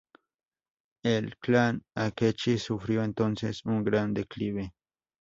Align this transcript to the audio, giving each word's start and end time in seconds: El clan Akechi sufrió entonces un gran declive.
El 1.03 1.37
clan 1.37 1.83
Akechi 1.93 2.57
sufrió 2.57 3.03
entonces 3.03 3.63
un 3.65 3.83
gran 3.83 4.15
declive. 4.15 4.73